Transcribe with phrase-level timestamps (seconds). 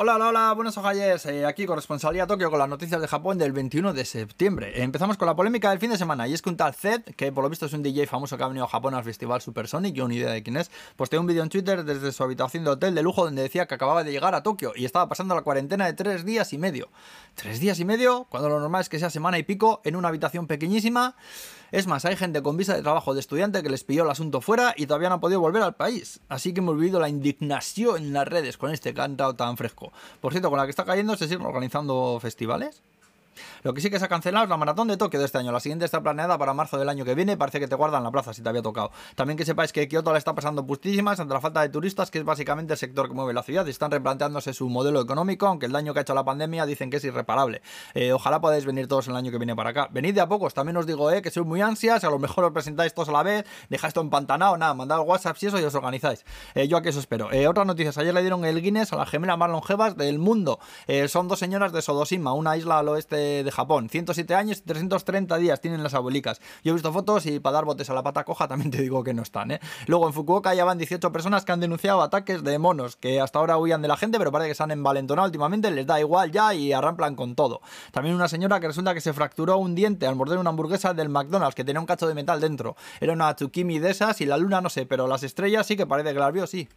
[0.00, 1.26] Hola, hola, hola, buenos ojayes.
[1.26, 4.80] Eh, aquí corresponsalía Tokio con las noticias de Japón del 21 de septiembre.
[4.80, 7.32] Empezamos con la polémica del fin de semana y es que un tal Zed, que
[7.32, 9.96] por lo visto es un DJ famoso que ha venido a Japón al festival Supersonic,
[9.96, 12.70] yo ni idea de quién es, posteó un vídeo en Twitter desde su habitación de
[12.70, 15.42] hotel de lujo donde decía que acababa de llegar a Tokio y estaba pasando la
[15.42, 16.90] cuarentena de tres días y medio.
[17.34, 18.28] ¿Tres días y medio?
[18.30, 21.16] Cuando lo normal es que sea semana y pico en una habitación pequeñísima.
[21.70, 24.40] Es más, hay gente con visa de trabajo de estudiante que les pilló el asunto
[24.40, 26.20] fuera y todavía no ha podido volver al país.
[26.30, 29.92] Así que hemos vivido la indignación en las redes con este cantado tan fresco.
[30.22, 32.80] Por cierto, con la que está cayendo se siguen organizando festivales.
[33.62, 35.52] Lo que sí que se ha cancelado es la maratón de Tokio de este año.
[35.52, 37.36] La siguiente está planeada para marzo del año que viene.
[37.36, 38.90] Parece que te guardan la plaza si te había tocado.
[39.14, 42.18] También que sepáis que Kioto la está pasando pustísimas ante la falta de turistas, que
[42.18, 43.66] es básicamente el sector que mueve la ciudad.
[43.66, 46.90] Y están replanteándose su modelo económico, aunque el daño que ha hecho la pandemia dicen
[46.90, 47.62] que es irreparable.
[47.94, 49.88] Eh, ojalá podáis venir todos el año que viene para acá.
[49.90, 52.04] Venid de a pocos, también os digo eh, que sois muy ansias.
[52.04, 55.36] A lo mejor os presentáis todos a la vez, dejáis todo empantanado, nada, mandad WhatsApp
[55.36, 56.24] si eso y os organizáis.
[56.54, 57.28] Eh, yo aquí eso espero.
[57.48, 60.58] otras noticias: ayer le dieron el Guinness a la gemela más longevas del mundo.
[61.08, 63.88] son dos señoras de Sodosima, una isla al oeste de Japón.
[63.88, 66.40] 107 años y 330 días tienen las abuelicas.
[66.64, 69.04] Yo he visto fotos y para dar botes a la pata coja también te digo
[69.04, 69.60] que no están, ¿eh?
[69.86, 73.38] Luego en Fukuoka ya van 18 personas que han denunciado ataques de monos, que hasta
[73.38, 76.30] ahora huían de la gente, pero parece que se han envalentonado últimamente, les da igual
[76.32, 77.60] ya y arramplan con todo.
[77.92, 81.08] También una señora que resulta que se fracturó un diente al morder una hamburguesa del
[81.08, 82.76] McDonald's que tenía un cacho de metal dentro.
[83.00, 85.86] Era una Tsukimi de esas y la luna no sé, pero las estrellas sí que
[85.86, 86.68] parece que las vio, sí.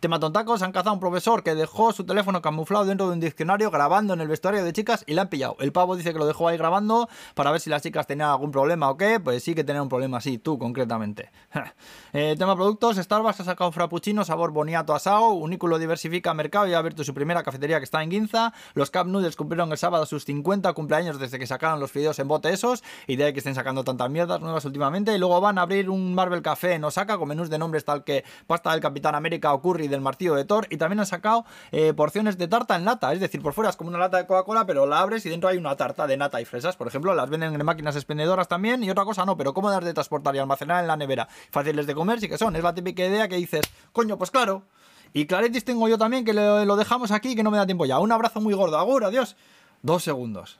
[0.00, 3.20] Tema tontacos, han cazado a un profesor que dejó su teléfono camuflado dentro de un
[3.20, 5.56] diccionario grabando en el vestuario de chicas y le han pillado.
[5.58, 8.52] El pavo dice que lo dejó ahí grabando para ver si las chicas tenían algún
[8.52, 9.18] problema o qué.
[9.18, 11.32] Pues sí que tenían un problema, sí, tú concretamente.
[12.12, 16.78] eh, tema productos, Starbucks ha sacado frappuccino sabor boniato asado, Unículo diversifica mercado y ha
[16.78, 18.52] abierto su primera cafetería que está en Ginza.
[18.74, 22.28] Los Cup Noodles cumplieron el sábado sus 50 cumpleaños desde que sacaron los fideos en
[22.28, 25.12] bote esos y de que estén sacando tantas mierdas nuevas últimamente.
[25.12, 28.04] Y luego van a abrir un Marvel Café en Osaka con menús de nombres tal
[28.04, 31.44] que pasta del Capitán América o curry del martillo de Thor y también han sacado
[31.72, 34.26] eh, porciones de tarta en lata, es decir, por fuera es como una lata de
[34.26, 37.14] Coca-Cola, pero la abres y dentro hay una tarta de nata y fresas, por ejemplo,
[37.14, 40.38] las venden en máquinas expendedoras también y otra cosa no, pero cómodas de transportar y
[40.38, 43.36] almacenar en la nevera, fáciles de comer, sí que son, es la típica idea que
[43.36, 43.62] dices,
[43.92, 44.64] coño, pues claro.
[45.12, 47.98] Y Claretis tengo yo también, que lo, dejamos aquí, que no me da tiempo ya.
[47.98, 48.78] Un abrazo muy gordo.
[48.78, 49.36] Agur, adiós.
[49.82, 50.58] Dos segundos.